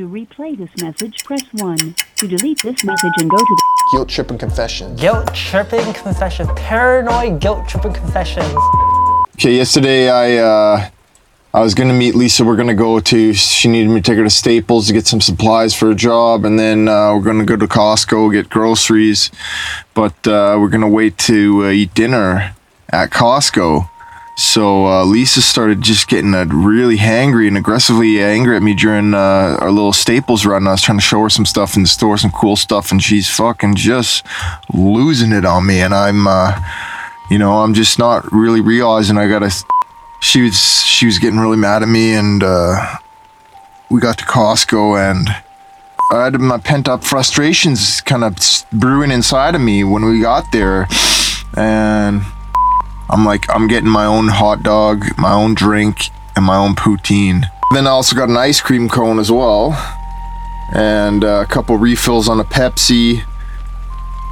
To 0.00 0.08
replay 0.08 0.56
this 0.56 0.70
message, 0.82 1.24
press 1.24 1.42
1. 1.52 1.76
To 2.16 2.26
delete 2.26 2.62
this 2.62 2.82
message 2.84 3.12
and 3.18 3.28
go 3.28 3.36
to 3.36 3.44
the 3.44 3.62
Guilt 3.92 4.08
tripping 4.08 4.38
confession. 4.38 4.96
Guilt 4.96 5.34
tripping 5.34 5.92
confession. 5.92 6.46
Paranoid 6.56 7.38
guilt 7.38 7.68
tripping 7.68 7.92
confessions. 7.92 8.54
Okay, 9.34 9.54
yesterday 9.54 10.08
I 10.08 10.38
uh, 10.38 10.88
I 11.52 11.60
was 11.60 11.74
gonna 11.74 11.92
meet 11.92 12.14
Lisa. 12.14 12.46
We're 12.46 12.56
gonna 12.56 12.74
go 12.74 12.98
to. 12.98 13.34
She 13.34 13.68
needed 13.68 13.90
me 13.90 13.96
to 13.96 14.10
take 14.10 14.16
her 14.16 14.24
to 14.24 14.30
Staples 14.30 14.86
to 14.86 14.94
get 14.94 15.06
some 15.06 15.20
supplies 15.20 15.74
for 15.74 15.90
a 15.90 15.94
job, 15.94 16.46
and 16.46 16.58
then 16.58 16.88
uh, 16.88 17.14
we're 17.14 17.20
gonna 17.20 17.44
go 17.44 17.56
to 17.56 17.66
Costco 17.66 18.32
get 18.32 18.48
groceries. 18.48 19.30
But 19.92 20.26
uh, 20.26 20.56
we're 20.58 20.70
gonna 20.70 20.88
wait 20.88 21.18
to 21.28 21.66
uh, 21.66 21.70
eat 21.72 21.92
dinner 21.92 22.56
at 22.88 23.10
Costco. 23.10 23.90
So 24.36 24.86
uh, 24.86 25.04
Lisa 25.04 25.42
started 25.42 25.82
just 25.82 26.08
getting 26.08 26.34
uh, 26.34 26.46
really 26.46 26.96
hangry 26.96 27.46
and 27.46 27.58
aggressively 27.58 28.22
angry 28.22 28.56
at 28.56 28.62
me 28.62 28.74
during 28.74 29.12
uh, 29.12 29.58
our 29.60 29.70
little 29.70 29.92
Staples 29.92 30.46
run. 30.46 30.66
I 30.66 30.72
was 30.72 30.82
trying 30.82 30.98
to 30.98 31.04
show 31.04 31.22
her 31.22 31.28
some 31.28 31.44
stuff 31.44 31.76
in 31.76 31.82
the 31.82 31.88
store, 31.88 32.16
some 32.16 32.30
cool 32.30 32.56
stuff, 32.56 32.90
and 32.90 33.02
she's 33.02 33.28
fucking 33.28 33.74
just 33.74 34.24
losing 34.72 35.32
it 35.32 35.44
on 35.44 35.66
me. 35.66 35.80
And 35.80 35.94
I'm, 35.94 36.26
uh, 36.26 36.58
you 37.30 37.38
know, 37.38 37.58
I'm 37.62 37.74
just 37.74 37.98
not 37.98 38.30
really 38.32 38.60
realizing 38.60 39.18
I 39.18 39.28
gotta. 39.28 39.52
She 40.20 40.42
was 40.42 40.82
she 40.82 41.06
was 41.06 41.18
getting 41.18 41.38
really 41.38 41.56
mad 41.56 41.82
at 41.82 41.88
me, 41.88 42.14
and 42.14 42.42
uh, 42.42 42.96
we 43.90 44.00
got 44.00 44.18
to 44.18 44.24
Costco, 44.24 44.98
and 45.10 45.28
I 46.12 46.24
had 46.24 46.40
my 46.40 46.58
pent 46.58 46.88
up 46.88 47.04
frustrations 47.04 48.00
kind 48.00 48.24
of 48.24 48.36
brewing 48.72 49.10
inside 49.10 49.54
of 49.54 49.60
me 49.60 49.84
when 49.84 50.04
we 50.04 50.20
got 50.20 50.44
there, 50.52 50.88
and 51.56 52.22
I'm 53.10 53.24
like, 53.24 53.44
I'm 53.52 53.66
getting 53.66 53.90
my 53.90 54.06
own 54.06 54.28
hot 54.28 54.62
dog, 54.62 55.04
my 55.18 55.32
own 55.32 55.54
drink, 55.54 56.10
and 56.36 56.44
my 56.44 56.56
own 56.56 56.76
poutine. 56.76 57.44
Then 57.74 57.86
I 57.86 57.90
also 57.90 58.14
got 58.14 58.28
an 58.28 58.36
ice 58.36 58.60
cream 58.60 58.88
cone 58.88 59.18
as 59.18 59.32
well, 59.32 59.72
and 60.74 61.24
uh, 61.24 61.44
a 61.44 61.46
couple 61.46 61.76
refills 61.76 62.28
on 62.28 62.40
a 62.40 62.44
Pepsi. 62.44 63.24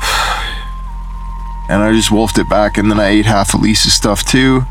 And 1.68 1.82
I 1.82 1.92
just 1.92 2.12
wolfed 2.12 2.38
it 2.38 2.48
back, 2.48 2.78
and 2.78 2.88
then 2.88 3.00
I 3.00 3.08
ate 3.08 3.26
half 3.26 3.52
of 3.52 3.60
Lisa's 3.60 3.92
stuff 3.92 4.24
too. 4.24 4.62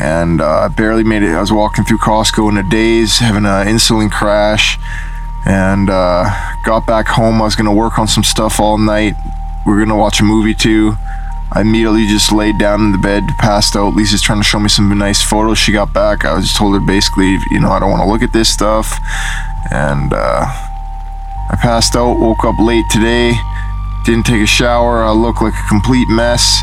And 0.00 0.40
uh, 0.40 0.60
I 0.60 0.68
barely 0.68 1.04
made 1.04 1.22
it. 1.22 1.34
I 1.34 1.40
was 1.42 1.52
walking 1.52 1.84
through 1.84 1.98
Costco 1.98 2.50
in 2.50 2.56
a 2.56 2.66
daze, 2.70 3.18
having 3.18 3.44
an 3.44 3.66
insulin 3.66 4.10
crash, 4.10 4.78
and 5.44 5.90
uh, 5.90 6.24
got 6.64 6.86
back 6.86 7.06
home. 7.06 7.42
I 7.42 7.44
was 7.44 7.54
gonna 7.54 7.74
work 7.74 7.98
on 7.98 8.08
some 8.08 8.24
stuff 8.24 8.60
all 8.60 8.78
night. 8.78 9.12
We 9.66 9.74
are 9.74 9.78
gonna 9.78 9.94
watch 9.94 10.20
a 10.20 10.24
movie 10.24 10.54
too. 10.54 10.96
I 11.54 11.60
immediately 11.60 12.06
just 12.06 12.32
laid 12.32 12.56
down 12.56 12.80
in 12.80 12.92
the 12.92 12.98
bed, 12.98 13.28
passed 13.38 13.76
out. 13.76 13.94
Lisa's 13.94 14.22
trying 14.22 14.40
to 14.40 14.44
show 14.44 14.58
me 14.58 14.70
some 14.70 14.88
nice 14.96 15.20
photos 15.20 15.58
she 15.58 15.70
got 15.70 15.92
back. 15.92 16.24
I 16.24 16.40
just 16.40 16.56
told 16.56 16.72
her 16.74 16.80
basically, 16.80 17.36
you 17.50 17.60
know, 17.60 17.70
I 17.70 17.78
don't 17.78 17.90
want 17.90 18.02
to 18.02 18.08
look 18.10 18.22
at 18.22 18.32
this 18.32 18.48
stuff. 18.48 18.98
And 19.70 20.14
uh, 20.14 20.46
I 20.48 21.58
passed 21.60 21.94
out, 21.94 22.18
woke 22.18 22.44
up 22.44 22.58
late 22.58 22.86
today, 22.90 23.34
didn't 24.06 24.24
take 24.24 24.40
a 24.40 24.46
shower. 24.46 25.04
I 25.04 25.12
look 25.12 25.42
like 25.42 25.52
a 25.52 25.68
complete 25.68 26.08
mess. 26.08 26.62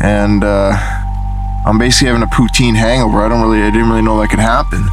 And 0.00 0.42
uh, 0.42 0.72
I'm 1.66 1.76
basically 1.76 2.08
having 2.08 2.22
a 2.22 2.32
poutine 2.32 2.74
hangover. 2.74 3.18
I 3.18 3.28
don't 3.28 3.42
really, 3.42 3.62
I 3.62 3.70
didn't 3.70 3.90
really 3.90 4.02
know 4.02 4.18
that 4.20 4.30
could 4.30 4.38
happen. 4.38 4.88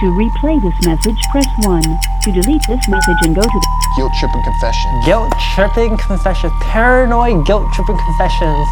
To 0.00 0.06
replay 0.06 0.60
this 0.60 0.74
message, 0.84 1.16
press 1.30 1.46
1. 1.60 1.82
To 1.82 2.32
delete 2.32 2.66
this 2.66 2.88
message 2.88 3.16
and 3.22 3.34
go 3.34 3.42
to 3.42 3.48
the 3.48 3.74
Guilt 3.96 4.12
tripping 4.18 4.42
confession. 4.42 4.90
Guilt 5.06 5.32
tripping 5.54 5.96
confession. 5.96 6.50
Paranoid 6.60 7.46
guilt 7.46 7.72
tripping 7.72 7.96
confessions. 7.96 8.66